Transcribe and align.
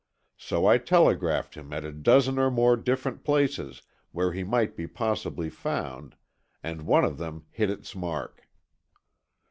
So 0.39 0.65
I 0.65 0.79
telegraphed 0.79 1.53
him 1.53 1.71
at 1.71 1.85
a 1.85 1.91
dozen 1.91 2.39
or 2.39 2.49
more 2.49 2.75
different 2.75 3.23
places 3.23 3.83
where 4.11 4.33
he 4.33 4.43
might 4.43 4.73
possibly 4.95 5.45
be 5.49 5.55
found, 5.55 6.15
and 6.63 6.87
one 6.87 7.05
of 7.05 7.19
them 7.19 7.45
hit 7.51 7.69
its 7.69 7.95
mark." 7.95 8.49